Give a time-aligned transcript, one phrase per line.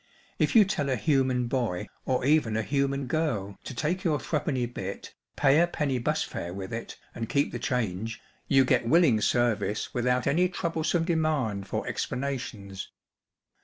[0.39, 4.65] If you tell a human boy or even a human girl to take your threepenny
[4.65, 9.21] bit, pay a penny bus fare with it, and keep the change, you get willing
[9.21, 12.89] service without any troublesome demand for explanations.